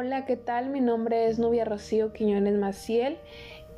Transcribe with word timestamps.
Hola, 0.00 0.26
¿qué 0.26 0.36
tal? 0.36 0.70
Mi 0.70 0.80
nombre 0.80 1.26
es 1.26 1.40
Nubia 1.40 1.64
Rocío 1.64 2.12
Quiñones 2.12 2.56
Maciel, 2.56 3.18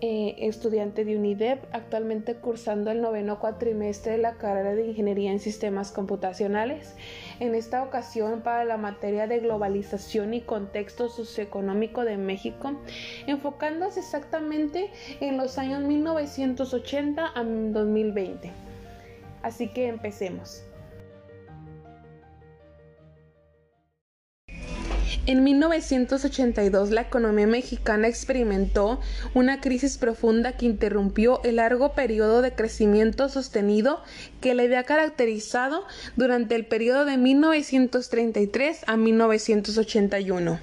eh, 0.03 0.35
estudiante 0.41 1.07
de 1.07 1.17
UNIDEP, 1.17 1.65
actualmente 1.73 2.35
cursando 2.35 2.91
el 2.91 3.01
noveno 3.01 3.39
cuatrimestre 3.41 4.13
de 4.13 4.19
la 4.19 4.35
carrera 4.35 4.75
de 4.75 4.89
Ingeniería 4.89 5.33
en 5.33 5.41
Sistemas 5.41 5.93
Computacionales. 5.93 6.95
En 7.39 7.55
esta 7.55 7.83
ocasión 7.83 8.43
para 8.43 8.67
la 8.67 8.77
materia 8.77 9.27
de 9.27 9.39
globalización 9.39 10.35
y 10.35 10.43
contexto 10.43 11.09
socioeconómico 11.09 12.05
de 12.05 12.19
México, 12.19 12.73
enfocándose 13.27 14.01
exactamente 14.01 14.91
en 15.21 15.39
los 15.39 15.57
años 15.57 15.81
1980 15.81 17.33
a 17.35 17.43
2020. 17.43 18.53
Así 19.43 19.69
que 19.69 19.87
empecemos. 19.87 20.70
En 25.31 25.45
1982 25.45 26.91
la 26.91 27.03
economía 27.03 27.47
mexicana 27.47 28.09
experimentó 28.09 28.99
una 29.33 29.61
crisis 29.61 29.97
profunda 29.97 30.57
que 30.57 30.67
interrumpió 30.67 31.41
el 31.45 31.57
largo 31.57 31.93
periodo 31.93 32.43
de 32.43 32.53
crecimiento 32.57 33.29
sostenido 33.29 34.03
que 34.41 34.57
le 34.57 34.65
había 34.65 34.83
caracterizado 34.83 35.87
durante 36.17 36.57
el 36.57 36.67
periodo 36.67 37.05
de 37.05 37.17
1933 37.17 38.81
a 38.89 38.97
1981. 38.97 40.59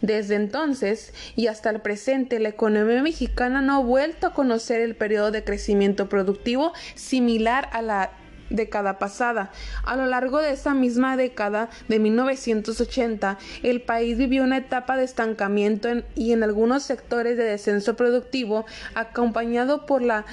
Desde 0.00 0.36
entonces 0.36 1.12
y 1.34 1.48
hasta 1.48 1.70
el 1.70 1.80
presente, 1.80 2.38
la 2.38 2.50
economía 2.50 3.02
mexicana 3.02 3.62
no 3.62 3.74
ha 3.74 3.80
vuelto 3.80 4.28
a 4.28 4.32
conocer 4.32 4.80
el 4.80 4.94
periodo 4.94 5.32
de 5.32 5.42
crecimiento 5.42 6.08
productivo 6.08 6.72
similar 6.94 7.68
a 7.72 7.82
la 7.82 8.12
década 8.50 8.98
pasada. 8.98 9.50
A 9.84 9.96
lo 9.96 10.06
largo 10.06 10.40
de 10.40 10.52
esa 10.52 10.74
misma 10.74 11.16
década 11.16 11.68
de 11.88 11.98
1980, 11.98 13.38
el 13.62 13.82
país 13.82 14.18
vivió 14.18 14.42
una 14.42 14.58
etapa 14.58 14.96
de 14.96 15.04
estancamiento 15.04 15.88
y 16.14 16.32
en 16.32 16.42
algunos 16.42 16.82
sectores 16.82 17.36
de 17.36 17.44
descenso 17.44 17.96
productivo, 17.96 18.64
acompañado 18.94 19.86
por 19.86 20.02
las 20.02 20.24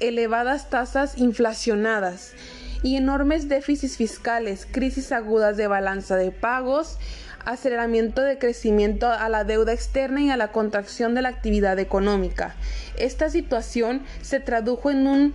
elevadas 0.00 0.70
tasas 0.70 1.18
inflacionadas 1.18 2.34
y 2.82 2.96
enormes 2.96 3.48
déficits 3.48 3.96
fiscales, 3.96 4.66
crisis 4.70 5.12
agudas 5.12 5.56
de 5.56 5.66
balanza 5.66 6.16
de 6.16 6.30
pagos, 6.30 6.98
aceleramiento 7.44 8.22
de 8.22 8.38
crecimiento 8.38 9.08
a 9.08 9.28
la 9.28 9.44
deuda 9.44 9.72
externa 9.72 10.20
y 10.20 10.30
a 10.30 10.36
la 10.36 10.52
contracción 10.52 11.14
de 11.14 11.22
la 11.22 11.28
actividad 11.28 11.78
económica. 11.78 12.54
Esta 12.98 13.30
situación 13.30 14.02
se 14.20 14.40
tradujo 14.40 14.90
en 14.90 15.06
un 15.06 15.34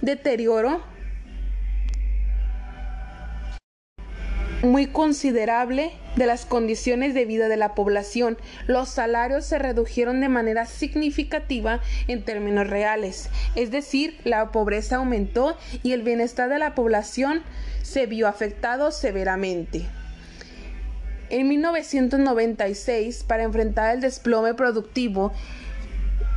deterioro 0.00 0.82
muy 4.62 4.86
considerable 4.86 5.92
de 6.16 6.26
las 6.26 6.44
condiciones 6.44 7.14
de 7.14 7.24
vida 7.24 7.48
de 7.48 7.56
la 7.56 7.74
población. 7.74 8.36
Los 8.66 8.88
salarios 8.88 9.44
se 9.44 9.58
redujeron 9.58 10.20
de 10.20 10.28
manera 10.28 10.66
significativa 10.66 11.80
en 12.08 12.24
términos 12.24 12.68
reales, 12.68 13.30
es 13.56 13.70
decir, 13.70 14.18
la 14.24 14.50
pobreza 14.50 14.96
aumentó 14.96 15.56
y 15.82 15.92
el 15.92 16.02
bienestar 16.02 16.50
de 16.50 16.58
la 16.58 16.74
población 16.74 17.42
se 17.82 18.06
vio 18.06 18.28
afectado 18.28 18.90
severamente. 18.90 19.86
En 21.30 21.48
1996, 21.48 23.24
para 23.24 23.44
enfrentar 23.44 23.94
el 23.94 24.00
desplome 24.00 24.54
productivo, 24.54 25.32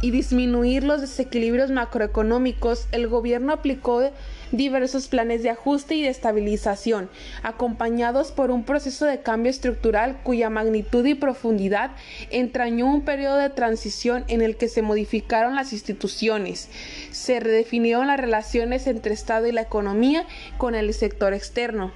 y 0.04 0.12
disminuir 0.12 0.84
los 0.84 1.00
desequilibrios 1.00 1.72
macroeconómicos, 1.72 2.88
el 2.92 3.08
gobierno 3.08 3.54
aplicó 3.54 4.12
diversos 4.54 5.08
planes 5.08 5.44
de 5.44 5.50
ajuste 5.50 5.96
y 5.96 6.04
de 6.04 6.10
estabilización, 6.10 7.10
acompañados 7.42 8.32
por 8.32 8.52
un 8.52 8.64
proceso 8.64 9.06
de 9.06 9.22
cambio 9.22 9.50
estructural 9.50 10.22
cuya 10.24 10.50
magnitud 10.50 11.06
y 11.06 11.16
profundidad 11.16 11.92
entrañó 12.30 12.86
un 12.86 13.04
periodo 13.04 13.38
de 13.38 13.50
transición 13.50 14.24
en 14.28 14.42
el 14.42 14.56
que 14.56 14.70
se 14.70 14.84
modificaron 14.84 15.56
las 15.56 15.74
instituciones, 15.74 16.70
se 17.12 17.40
redefinieron 17.40 18.08
las 18.08 18.20
relaciones 18.20 18.88
entre 18.88 19.14
Estado 19.14 19.48
y 19.48 19.52
la 19.52 19.62
economía 19.62 20.26
con 20.58 20.76
el 20.76 20.94
sector 20.94 21.34
externo, 21.34 21.92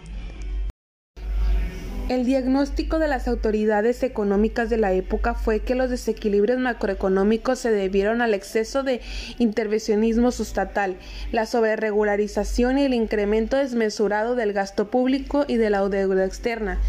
el 2.09 2.23
diagnóstico 2.23 2.99
de 2.99 3.09
las 3.09 3.27
autoridades 3.27 4.01
económicas 4.01 4.69
de 4.69 4.77
la 4.77 4.93
época 4.93 5.33
fue 5.33 5.59
que 5.59 5.75
los 5.75 5.89
desequilibrios 5.89 6.57
macroeconómicos 6.57 7.59
se 7.59 7.71
debieron 7.71 8.21
al 8.21 8.33
exceso 8.33 8.83
de 8.83 9.01
intervencionismo 9.39 10.31
sustatal, 10.31 10.95
la 11.33 11.45
sobreregularización 11.45 12.77
y 12.77 12.85
el 12.85 12.93
incremento 12.93 13.57
desmesurado 13.57 14.35
del 14.35 14.53
gasto 14.53 14.89
público 14.89 15.43
y 15.49 15.57
de 15.57 15.69
la 15.69 15.87
deuda 15.89 16.23
externa, 16.23 16.79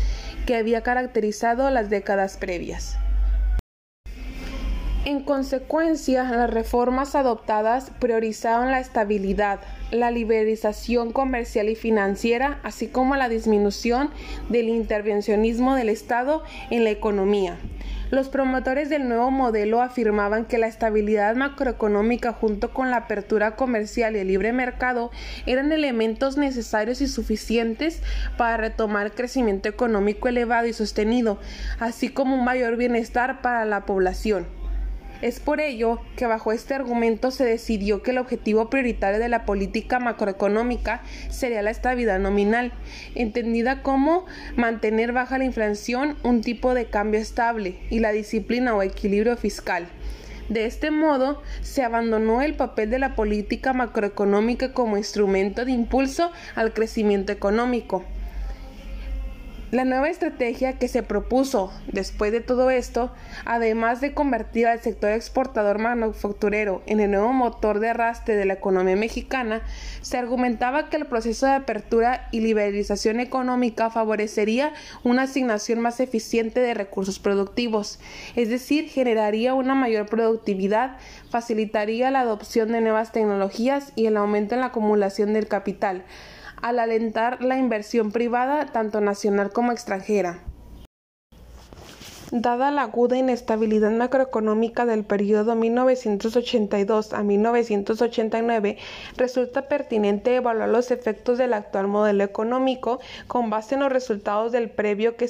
que 0.46 0.56
había 0.56 0.82
caracterizado 0.82 1.68
las 1.70 1.90
décadas 1.90 2.36
previas. 2.36 2.96
En 5.08 5.22
consecuencia, 5.22 6.22
las 6.24 6.50
reformas 6.50 7.14
adoptadas 7.14 7.90
priorizaron 7.98 8.70
la 8.70 8.78
estabilidad, 8.78 9.58
la 9.90 10.10
liberalización 10.10 11.12
comercial 11.12 11.70
y 11.70 11.76
financiera, 11.76 12.60
así 12.62 12.88
como 12.88 13.16
la 13.16 13.30
disminución 13.30 14.10
del 14.50 14.68
intervencionismo 14.68 15.76
del 15.76 15.88
Estado 15.88 16.42
en 16.68 16.84
la 16.84 16.90
economía. 16.90 17.56
Los 18.10 18.28
promotores 18.28 18.90
del 18.90 19.08
nuevo 19.08 19.30
modelo 19.30 19.80
afirmaban 19.80 20.44
que 20.44 20.58
la 20.58 20.66
estabilidad 20.66 21.34
macroeconómica 21.36 22.34
junto 22.34 22.74
con 22.74 22.90
la 22.90 22.98
apertura 22.98 23.56
comercial 23.56 24.14
y 24.14 24.18
el 24.18 24.28
libre 24.28 24.52
mercado 24.52 25.10
eran 25.46 25.72
elementos 25.72 26.36
necesarios 26.36 27.00
y 27.00 27.08
suficientes 27.08 28.02
para 28.36 28.58
retomar 28.58 29.12
crecimiento 29.12 29.70
económico 29.70 30.28
elevado 30.28 30.66
y 30.66 30.74
sostenido, 30.74 31.38
así 31.80 32.10
como 32.10 32.36
un 32.36 32.44
mayor 32.44 32.76
bienestar 32.76 33.40
para 33.40 33.64
la 33.64 33.86
población. 33.86 34.57
Es 35.20 35.40
por 35.40 35.60
ello 35.60 35.98
que 36.14 36.26
bajo 36.26 36.52
este 36.52 36.74
argumento 36.74 37.32
se 37.32 37.44
decidió 37.44 38.04
que 38.04 38.12
el 38.12 38.18
objetivo 38.18 38.70
prioritario 38.70 39.18
de 39.18 39.28
la 39.28 39.44
política 39.44 39.98
macroeconómica 39.98 41.02
sería 41.28 41.60
la 41.60 41.72
estabilidad 41.72 42.20
nominal, 42.20 42.72
entendida 43.16 43.82
como 43.82 44.26
mantener 44.54 45.12
baja 45.12 45.38
la 45.38 45.44
inflación, 45.44 46.16
un 46.22 46.40
tipo 46.40 46.72
de 46.72 46.86
cambio 46.86 47.18
estable 47.18 47.80
y 47.90 47.98
la 47.98 48.12
disciplina 48.12 48.76
o 48.76 48.82
equilibrio 48.82 49.36
fiscal. 49.36 49.88
De 50.48 50.66
este 50.66 50.92
modo, 50.92 51.42
se 51.62 51.82
abandonó 51.82 52.40
el 52.40 52.54
papel 52.54 52.88
de 52.88 53.00
la 53.00 53.16
política 53.16 53.72
macroeconómica 53.72 54.72
como 54.72 54.96
instrumento 54.96 55.64
de 55.64 55.72
impulso 55.72 56.30
al 56.54 56.72
crecimiento 56.72 57.32
económico. 57.32 58.04
La 59.70 59.84
nueva 59.84 60.08
estrategia 60.08 60.78
que 60.78 60.88
se 60.88 61.02
propuso 61.02 61.70
después 61.92 62.32
de 62.32 62.40
todo 62.40 62.70
esto, 62.70 63.12
además 63.44 64.00
de 64.00 64.14
convertir 64.14 64.66
al 64.66 64.80
sector 64.80 65.10
exportador 65.10 65.78
manufacturero 65.78 66.82
en 66.86 67.00
el 67.00 67.10
nuevo 67.10 67.34
motor 67.34 67.78
de 67.78 67.90
arrastre 67.90 68.34
de 68.34 68.46
la 68.46 68.54
economía 68.54 68.96
mexicana, 68.96 69.60
se 70.00 70.16
argumentaba 70.16 70.88
que 70.88 70.96
el 70.96 71.04
proceso 71.04 71.44
de 71.44 71.52
apertura 71.52 72.28
y 72.32 72.40
liberalización 72.40 73.20
económica 73.20 73.90
favorecería 73.90 74.72
una 75.04 75.24
asignación 75.24 75.80
más 75.80 76.00
eficiente 76.00 76.60
de 76.60 76.72
recursos 76.72 77.18
productivos, 77.18 78.00
es 78.36 78.48
decir, 78.48 78.88
generaría 78.88 79.52
una 79.52 79.74
mayor 79.74 80.06
productividad, 80.06 80.96
facilitaría 81.28 82.10
la 82.10 82.20
adopción 82.20 82.72
de 82.72 82.80
nuevas 82.80 83.12
tecnologías 83.12 83.92
y 83.96 84.06
el 84.06 84.16
aumento 84.16 84.54
en 84.54 84.62
la 84.62 84.68
acumulación 84.68 85.34
del 85.34 85.46
capital, 85.46 86.04
al 86.62 86.78
alentar 86.78 87.42
la 87.42 87.58
inversión 87.58 88.12
privada 88.12 88.66
tanto 88.66 89.00
nacional 89.00 89.52
como 89.52 89.72
extranjera. 89.72 90.42
Dada 92.30 92.70
la 92.70 92.82
aguda 92.82 93.16
inestabilidad 93.16 93.90
macroeconómica 93.90 94.84
del 94.84 95.02
periodo 95.02 95.54
1982 95.54 97.14
a 97.14 97.22
1989, 97.22 98.76
resulta 99.16 99.66
pertinente 99.66 100.34
evaluar 100.34 100.68
los 100.68 100.90
efectos 100.90 101.38
del 101.38 101.54
actual 101.54 101.88
modelo 101.88 102.22
económico 102.22 103.00
con 103.28 103.48
base 103.48 103.76
en 103.76 103.80
los 103.80 103.90
resultados 103.90 104.52
del 104.52 104.68
previo 104.68 105.16
que 105.16 105.26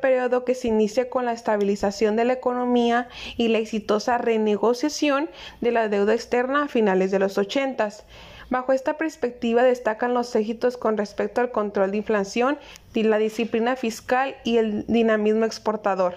periodo 0.00 0.44
que 0.46 0.54
se 0.54 0.68
inicia 0.68 1.10
con 1.10 1.26
la 1.26 1.34
estabilización 1.34 2.16
de 2.16 2.24
la 2.24 2.32
economía 2.32 3.08
y 3.36 3.48
la 3.48 3.58
exitosa 3.58 4.16
renegociación 4.16 5.28
de 5.60 5.70
la 5.70 5.90
deuda 5.90 6.14
externa 6.14 6.62
a 6.62 6.68
finales 6.68 7.10
de 7.10 7.18
los 7.18 7.36
ochentas. 7.36 8.06
Bajo 8.48 8.72
esta 8.72 8.96
perspectiva 8.96 9.64
destacan 9.64 10.14
los 10.14 10.36
éxitos 10.36 10.76
con 10.76 10.96
respecto 10.96 11.40
al 11.40 11.50
control 11.50 11.90
de 11.90 11.96
inflación, 11.96 12.58
la 13.02 13.18
disciplina 13.18 13.76
fiscal 13.76 14.36
y 14.44 14.58
el 14.58 14.86
dinamismo 14.86 15.44
exportador. 15.44 16.14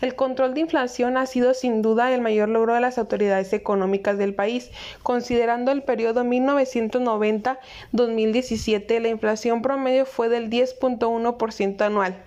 El 0.00 0.14
control 0.14 0.54
de 0.54 0.60
inflación 0.60 1.16
ha 1.16 1.26
sido 1.26 1.54
sin 1.54 1.82
duda 1.82 2.12
el 2.12 2.20
mayor 2.20 2.48
logro 2.48 2.74
de 2.74 2.80
las 2.80 2.98
autoridades 2.98 3.52
económicas 3.52 4.16
del 4.16 4.32
país. 4.34 4.70
Considerando 5.02 5.72
el 5.72 5.82
periodo 5.82 6.22
1990-2017, 6.24 9.00
la 9.00 9.08
inflación 9.08 9.60
promedio 9.60 10.06
fue 10.06 10.28
del 10.28 10.50
10.1% 10.50 11.80
anual. 11.82 12.22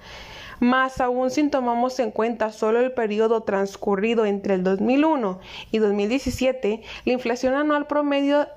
Más 0.59 0.99
aún 1.01 1.31
si 1.31 1.49
tomamos 1.49 1.99
en 1.99 2.11
cuenta 2.11 2.51
solo 2.51 2.79
el 2.79 2.91
periodo 2.91 3.41
transcurrido 3.41 4.25
entre 4.25 4.55
el 4.55 4.63
2001 4.63 5.39
y 5.71 5.77
2017, 5.79 6.81
la 7.05 7.13
inflación 7.13 7.55
anual 7.55 7.87
promedio 7.87 8.47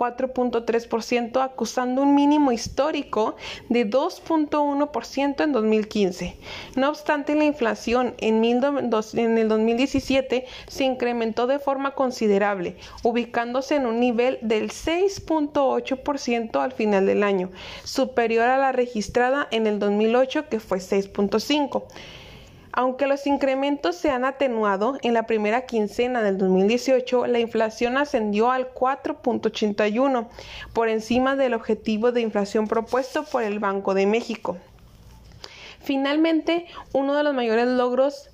4.3%, 0.00 1.42
acusando 1.42 2.00
un 2.00 2.14
mínimo 2.14 2.52
histórico 2.52 3.36
de 3.68 3.88
2.1% 3.88 5.44
en 5.44 5.52
2015. 5.52 6.36
No 6.76 6.88
obstante, 6.88 7.34
la 7.34 7.44
inflación 7.44 8.14
en, 8.16 8.42
el 8.42 9.48
2017 9.48 10.46
se 10.68 10.84
incrementó 10.84 11.46
de 11.46 11.58
forma 11.58 11.94
considerable, 11.94 12.76
ubicándose 13.02 13.76
en 13.76 13.84
un 13.84 14.00
nivel 14.00 14.38
del 14.40 14.70
6.8% 14.70 16.58
al 16.58 16.72
final 16.72 17.04
del 17.04 17.22
año, 17.22 17.50
superior 17.84 18.48
a 18.48 18.56
la 18.56 18.72
registrada 18.72 19.48
en 19.50 19.66
el 19.66 19.78
2008 19.78 20.48
que 20.48 20.60
fue 20.60 20.78
6.5%. 20.78 21.84
Aunque 22.72 23.06
los 23.08 23.26
incrementos 23.26 23.96
se 23.96 24.10
han 24.10 24.24
atenuado, 24.24 24.96
en 25.02 25.12
la 25.12 25.24
primera 25.24 25.66
quincena 25.66 26.22
del 26.22 26.38
2018 26.38 27.26
la 27.26 27.40
inflación 27.40 27.98
ascendió 27.98 28.50
al 28.50 28.72
4.81, 28.72 30.28
por 30.72 30.88
encima 30.88 31.34
del 31.34 31.54
objetivo 31.54 32.12
de 32.12 32.20
inflación 32.20 32.68
propuesto 32.68 33.24
por 33.24 33.42
el 33.42 33.58
Banco 33.58 33.94
de 33.94 34.06
México. 34.06 34.56
Finalmente, 35.80 36.66
uno 36.92 37.16
de 37.16 37.24
los 37.24 37.34
mayores 37.34 37.66
logros 37.66 38.30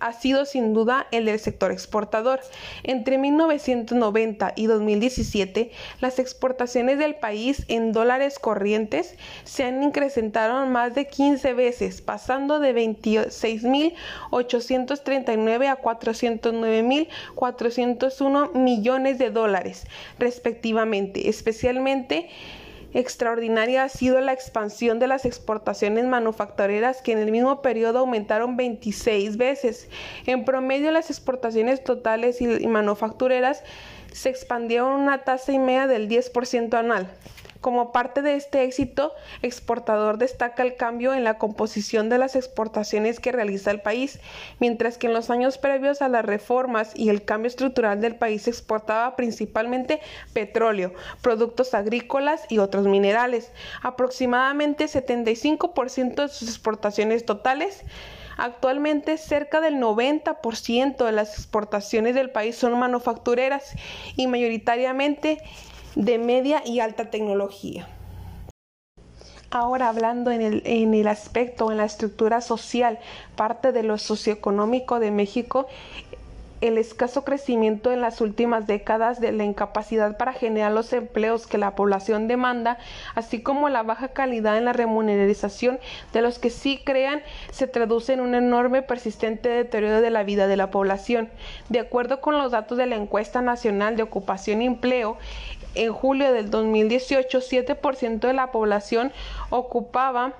ha 0.00 0.12
sido 0.12 0.44
sin 0.44 0.74
duda 0.74 1.06
el 1.10 1.24
del 1.26 1.38
sector 1.38 1.70
exportador. 1.72 2.40
Entre 2.82 3.18
1990 3.18 4.52
y 4.56 4.66
2017, 4.66 5.70
las 6.00 6.18
exportaciones 6.18 6.98
del 6.98 7.14
país 7.14 7.64
en 7.68 7.92
dólares 7.92 8.38
corrientes 8.38 9.14
se 9.44 9.64
han 9.64 9.82
incrementaron 9.82 10.70
más 10.72 10.94
de 10.94 11.06
15 11.06 11.52
veces, 11.54 12.00
pasando 12.00 12.60
de 12.60 12.74
26.839 12.74 15.68
a 15.68 15.78
409.401 15.80 18.54
millones 18.54 19.18
de 19.18 19.30
dólares, 19.30 19.86
respectivamente, 20.18 21.28
especialmente 21.28 22.30
extraordinaria 22.94 23.82
ha 23.84 23.88
sido 23.88 24.20
la 24.20 24.32
expansión 24.32 24.98
de 24.98 25.06
las 25.06 25.24
exportaciones 25.24 26.04
manufactureras 26.06 27.02
que 27.02 27.12
en 27.12 27.18
el 27.18 27.30
mismo 27.30 27.62
periodo 27.62 28.00
aumentaron 28.00 28.56
26 28.56 29.36
veces. 29.36 29.88
En 30.26 30.44
promedio 30.44 30.90
las 30.90 31.10
exportaciones 31.10 31.82
totales 31.84 32.40
y 32.40 32.66
manufactureras 32.66 33.62
se 34.12 34.30
expandieron 34.30 34.92
una 34.92 35.24
tasa 35.24 35.52
y 35.52 35.58
media 35.58 35.86
del 35.86 36.08
10% 36.08 36.74
anual. 36.74 37.10
Como 37.66 37.90
parte 37.90 38.22
de 38.22 38.36
este 38.36 38.62
éxito 38.62 39.12
exportador 39.42 40.18
destaca 40.18 40.62
el 40.62 40.76
cambio 40.76 41.14
en 41.14 41.24
la 41.24 41.36
composición 41.36 42.08
de 42.08 42.16
las 42.16 42.36
exportaciones 42.36 43.18
que 43.18 43.32
realiza 43.32 43.72
el 43.72 43.80
país, 43.80 44.20
mientras 44.60 44.98
que 44.98 45.08
en 45.08 45.14
los 45.14 45.30
años 45.30 45.58
previos 45.58 46.00
a 46.00 46.08
las 46.08 46.24
reformas 46.24 46.92
y 46.94 47.08
el 47.08 47.24
cambio 47.24 47.48
estructural 47.48 48.00
del 48.00 48.14
país 48.14 48.46
exportaba 48.46 49.16
principalmente 49.16 50.00
petróleo, 50.32 50.94
productos 51.22 51.74
agrícolas 51.74 52.44
y 52.48 52.58
otros 52.58 52.86
minerales. 52.86 53.50
Aproximadamente 53.82 54.84
75% 54.84 56.14
de 56.22 56.28
sus 56.28 56.48
exportaciones 56.48 57.26
totales 57.26 57.82
Actualmente 58.36 59.16
cerca 59.16 59.62
del 59.62 59.76
90% 59.76 61.04
de 61.04 61.12
las 61.12 61.38
exportaciones 61.38 62.14
del 62.14 62.30
país 62.30 62.54
son 62.54 62.78
manufactureras 62.78 63.72
y 64.14 64.26
mayoritariamente 64.26 65.42
de 65.96 66.18
media 66.18 66.62
y 66.64 66.78
alta 66.78 67.10
tecnología. 67.10 67.88
Ahora 69.50 69.88
hablando 69.88 70.30
en 70.30 70.42
el, 70.42 70.62
en 70.64 70.92
el 70.92 71.08
aspecto, 71.08 71.70
en 71.70 71.78
la 71.78 71.84
estructura 71.84 72.40
social, 72.40 72.98
parte 73.36 73.72
de 73.72 73.82
lo 73.82 73.96
socioeconómico 73.96 75.00
de 75.00 75.10
México 75.10 75.66
el 76.60 76.78
escaso 76.78 77.24
crecimiento 77.24 77.92
en 77.92 78.00
las 78.00 78.20
últimas 78.20 78.66
décadas 78.66 79.20
de 79.20 79.32
la 79.32 79.44
incapacidad 79.44 80.16
para 80.16 80.32
generar 80.32 80.72
los 80.72 80.92
empleos 80.92 81.46
que 81.46 81.58
la 81.58 81.74
población 81.74 82.28
demanda, 82.28 82.78
así 83.14 83.42
como 83.42 83.68
la 83.68 83.82
baja 83.82 84.08
calidad 84.08 84.56
en 84.56 84.64
la 84.64 84.72
remuneración 84.72 85.78
de 86.12 86.22
los 86.22 86.38
que 86.38 86.50
sí 86.50 86.80
crean, 86.82 87.22
se 87.50 87.66
traduce 87.66 88.12
en 88.14 88.20
un 88.20 88.34
enorme 88.34 88.82
persistente 88.82 89.48
deterioro 89.48 90.00
de 90.00 90.10
la 90.10 90.24
vida 90.24 90.46
de 90.46 90.56
la 90.56 90.70
población. 90.70 91.28
De 91.68 91.80
acuerdo 91.80 92.20
con 92.20 92.38
los 92.38 92.52
datos 92.52 92.78
de 92.78 92.86
la 92.86 92.96
encuesta 92.96 93.42
nacional 93.42 93.96
de 93.96 94.02
ocupación 94.02 94.62
y 94.62 94.66
empleo, 94.66 95.18
en 95.76 95.92
julio 95.92 96.32
del 96.32 96.50
2018, 96.50 97.40
7% 97.40 98.20
de 98.20 98.32
la 98.32 98.50
población 98.50 99.12
ocupaba 99.50 100.34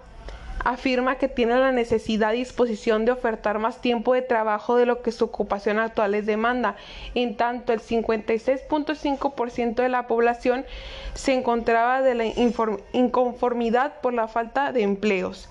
afirma 0.65 1.17
que 1.17 1.29
tiene 1.29 1.55
la 1.61 1.71
necesidad 1.71 2.33
y 2.33 2.39
disposición 2.39 3.05
de 3.05 3.13
ofertar 3.13 3.61
más 3.61 3.81
tiempo 3.81 4.15
de 4.15 4.23
trabajo 4.23 4.75
de 4.77 4.85
lo 4.85 5.01
que 5.01 5.13
su 5.13 5.27
ocupación 5.27 5.79
actual 5.79 6.11
les 6.11 6.27
demanda. 6.27 6.75
En 7.15 7.37
tanto, 7.37 7.73
el 7.73 7.81
56.5% 7.81 9.75
de 9.77 9.89
la 9.89 10.09
población 10.09 10.65
se 11.15 11.35
encontraba 11.35 12.03
de 12.03 12.15
la 12.17 12.25
inconformidad 12.93 14.01
por 14.01 14.13
la 14.13 14.27
falta 14.27 14.73
de 14.73 14.83
empleos. 14.83 15.49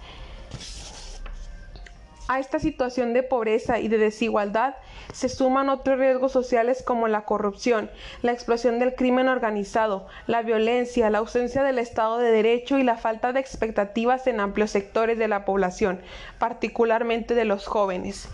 A 2.28 2.40
esta 2.40 2.60
situación 2.60 3.14
de 3.14 3.22
pobreza 3.22 3.80
y 3.80 3.88
de 3.88 4.00
desigualdad 4.00 4.74
se 5.14 5.30
suman 5.30 5.70
otros 5.70 6.00
riesgos 6.00 6.32
sociales 6.32 6.82
como 6.82 7.08
la 7.08 7.24
corrupción, 7.24 7.92
la 8.24 8.32
explosión 8.32 8.80
del 8.80 8.96
crimen 8.96 9.30
organizado, 9.30 10.08
la 10.26 10.42
violencia, 10.42 11.12
la 11.12 11.20
ausencia 11.20 11.62
del 11.62 11.78
Estado 11.78 12.18
de 12.18 12.32
Derecho 12.32 12.80
y 12.80 12.84
la 12.84 12.98
falta 12.98 13.32
de 13.32 13.40
expectativas 13.42 14.26
en 14.26 14.40
amplios 14.40 14.72
sectores 14.72 15.20
de 15.20 15.28
la 15.28 15.46
población, 15.46 16.02
particularmente 16.40 17.36
de 17.36 17.46
los 17.46 17.68
jóvenes. 17.68 18.28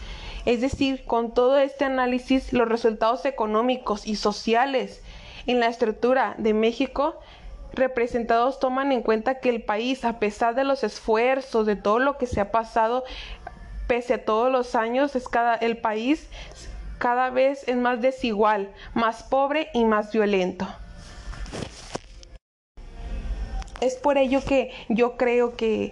Es 0.45 0.61
decir, 0.61 1.03
con 1.03 1.33
todo 1.33 1.59
este 1.59 1.83
análisis, 1.83 2.53
los 2.53 2.69
resultados 2.69 3.25
económicos 3.25 4.07
y 4.07 4.15
sociales 4.15 5.03
en 5.47 5.59
la 5.59 5.67
estructura 5.67 6.35
de 6.38 6.53
México 6.53 7.19
representados 7.73 8.59
toman 8.59 8.91
en 8.91 9.01
cuenta 9.01 9.39
que 9.39 9.49
el 9.49 9.63
país, 9.63 10.03
a 10.03 10.19
pesar 10.19 10.55
de 10.55 10.63
los 10.63 10.83
esfuerzos, 10.83 11.65
de 11.65 11.75
todo 11.75 11.99
lo 11.99 12.17
que 12.17 12.27
se 12.27 12.41
ha 12.41 12.51
pasado, 12.51 13.03
pese 13.91 14.13
a 14.13 14.23
todos 14.23 14.49
los 14.49 14.73
años, 14.75 15.17
es 15.17 15.27
cada, 15.27 15.55
el 15.55 15.75
país 15.75 16.25
cada 16.97 17.29
vez 17.29 17.67
es 17.67 17.75
más 17.75 17.99
desigual, 17.99 18.71
más 18.93 19.21
pobre 19.23 19.67
y 19.73 19.83
más 19.83 20.13
violento. 20.13 20.65
Es 23.81 23.95
por 23.95 24.17
ello 24.17 24.39
que 24.47 24.71
yo 24.88 25.17
creo 25.17 25.57
que, 25.57 25.91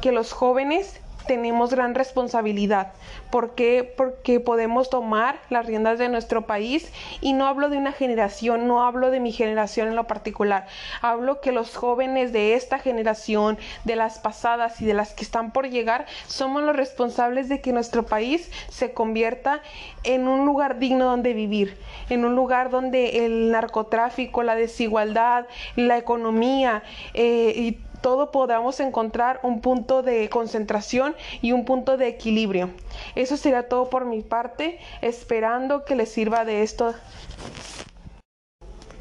que 0.00 0.10
los 0.10 0.32
jóvenes 0.32 1.02
tenemos 1.26 1.70
gran 1.70 1.94
responsabilidad. 1.94 2.92
¿Por 3.30 3.54
qué? 3.54 3.84
Porque 3.96 4.40
podemos 4.40 4.88
tomar 4.90 5.38
las 5.50 5.66
riendas 5.66 5.98
de 5.98 6.08
nuestro 6.08 6.46
país 6.46 6.90
y 7.20 7.32
no 7.32 7.46
hablo 7.46 7.68
de 7.68 7.76
una 7.76 7.92
generación, 7.92 8.66
no 8.66 8.82
hablo 8.82 9.10
de 9.10 9.20
mi 9.20 9.32
generación 9.32 9.88
en 9.88 9.96
lo 9.96 10.04
particular. 10.04 10.66
Hablo 11.02 11.40
que 11.40 11.52
los 11.52 11.76
jóvenes 11.76 12.32
de 12.32 12.54
esta 12.54 12.78
generación, 12.78 13.58
de 13.84 13.96
las 13.96 14.18
pasadas 14.18 14.80
y 14.80 14.86
de 14.86 14.94
las 14.94 15.12
que 15.12 15.24
están 15.24 15.52
por 15.52 15.68
llegar, 15.68 16.06
somos 16.26 16.62
los 16.62 16.74
responsables 16.74 17.48
de 17.48 17.60
que 17.60 17.72
nuestro 17.72 18.06
país 18.06 18.50
se 18.68 18.92
convierta 18.92 19.62
en 20.04 20.28
un 20.28 20.46
lugar 20.46 20.78
digno 20.78 21.04
donde 21.04 21.34
vivir, 21.34 21.76
en 22.08 22.24
un 22.24 22.34
lugar 22.34 22.70
donde 22.70 23.26
el 23.26 23.50
narcotráfico, 23.50 24.42
la 24.42 24.54
desigualdad, 24.54 25.46
la 25.76 25.98
economía 25.98 26.82
eh, 27.14 27.52
y 27.54 27.87
todo 28.00 28.30
podamos 28.30 28.80
encontrar 28.80 29.40
un 29.42 29.60
punto 29.60 30.02
de 30.02 30.28
concentración 30.28 31.14
y 31.42 31.52
un 31.52 31.64
punto 31.64 31.96
de 31.96 32.08
equilibrio. 32.08 32.70
Eso 33.14 33.36
será 33.36 33.64
todo 33.68 33.90
por 33.90 34.04
mi 34.04 34.22
parte, 34.22 34.78
esperando 35.02 35.84
que 35.84 35.96
les 35.96 36.08
sirva 36.08 36.44
de 36.44 36.62
esto. 36.62 36.94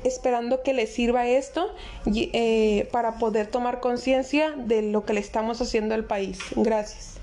Esperando 0.04 0.63
que 0.63 0.74
les 0.74 0.94
sirva 0.94 1.27
esto 1.27 1.74
eh, 2.06 2.88
para 2.92 3.18
poder 3.18 3.48
tomar 3.48 3.80
conciencia 3.80 4.51
de 4.51 4.82
lo 4.82 5.06
que 5.06 5.13
le 5.13 5.20
estamos 5.20 5.62
haciendo 5.62 5.96
al 5.96 6.06
país. 6.06 6.39
Gracias. 6.56 7.16